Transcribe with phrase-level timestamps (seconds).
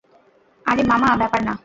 [0.65, 1.53] আরে মামা, ব্যাপার না।